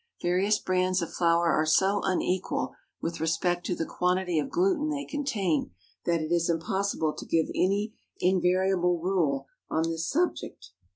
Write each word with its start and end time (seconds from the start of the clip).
Various 0.19 0.57
brands 0.57 1.03
of 1.03 1.13
flour 1.13 1.49
are 1.51 1.63
so 1.67 2.01
unequal 2.03 2.73
with 3.03 3.19
respect 3.19 3.67
to 3.67 3.75
the 3.75 3.85
quantity 3.85 4.39
of 4.39 4.49
gluten 4.49 4.89
they 4.89 5.05
contain, 5.05 5.69
that 6.05 6.21
it 6.21 6.31
is 6.31 6.49
impossible 6.49 7.13
to 7.13 7.23
give 7.23 7.49
any 7.53 7.93
invariable 8.19 8.97
rule 8.99 9.45
on 9.69 9.83
this 9.91 10.09
subject. 10.09 10.71